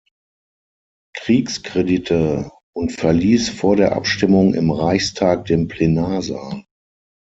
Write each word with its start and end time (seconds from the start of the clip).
Kriegskredite 1.15 2.49
und 2.73 2.91
verließ 2.91 3.49
vor 3.51 3.75
der 3.75 3.91
Abstimmung 3.95 4.55
im 4.55 4.71
Reichstag 4.71 5.45
den 5.45 5.67
Plenarsaal. 5.67 6.63